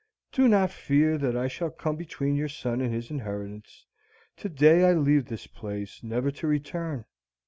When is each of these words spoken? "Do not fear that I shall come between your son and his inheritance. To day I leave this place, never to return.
"Do 0.31 0.47
not 0.47 0.71
fear 0.71 1.19
that 1.19 1.37
I 1.37 1.47
shall 1.47 1.69
come 1.69 1.95
between 1.95 2.35
your 2.35 2.49
son 2.49 2.81
and 2.81 2.91
his 2.91 3.11
inheritance. 3.11 3.85
To 4.37 4.49
day 4.49 4.83
I 4.83 4.93
leave 4.93 5.25
this 5.27 5.45
place, 5.45 6.01
never 6.01 6.31
to 6.31 6.47
return. 6.47 7.05